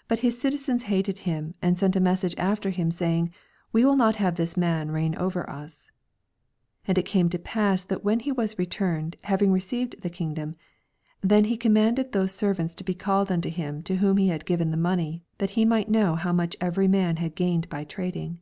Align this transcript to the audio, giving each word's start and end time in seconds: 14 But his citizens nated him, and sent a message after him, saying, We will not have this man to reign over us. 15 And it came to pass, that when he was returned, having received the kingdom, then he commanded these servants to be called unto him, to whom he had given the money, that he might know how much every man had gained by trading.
14 0.00 0.04
But 0.08 0.18
his 0.18 0.38
citizens 0.38 0.84
nated 0.84 1.18
him, 1.24 1.54
and 1.62 1.78
sent 1.78 1.96
a 1.96 2.00
message 2.00 2.34
after 2.36 2.68
him, 2.68 2.90
saying, 2.90 3.32
We 3.72 3.82
will 3.82 3.96
not 3.96 4.16
have 4.16 4.34
this 4.34 4.58
man 4.58 4.88
to 4.88 4.92
reign 4.92 5.14
over 5.16 5.48
us. 5.48 5.90
15 6.82 6.84
And 6.90 6.98
it 6.98 7.06
came 7.06 7.30
to 7.30 7.38
pass, 7.38 7.82
that 7.82 8.04
when 8.04 8.20
he 8.20 8.30
was 8.30 8.58
returned, 8.58 9.16
having 9.24 9.50
received 9.50 10.02
the 10.02 10.10
kingdom, 10.10 10.54
then 11.22 11.44
he 11.44 11.56
commanded 11.56 12.12
these 12.12 12.32
servants 12.32 12.74
to 12.74 12.84
be 12.84 12.92
called 12.92 13.32
unto 13.32 13.48
him, 13.48 13.82
to 13.84 13.96
whom 13.96 14.18
he 14.18 14.28
had 14.28 14.44
given 14.44 14.70
the 14.70 14.76
money, 14.76 15.24
that 15.38 15.48
he 15.56 15.64
might 15.64 15.88
know 15.88 16.14
how 16.14 16.34
much 16.34 16.54
every 16.60 16.86
man 16.86 17.16
had 17.16 17.34
gained 17.34 17.70
by 17.70 17.84
trading. 17.84 18.40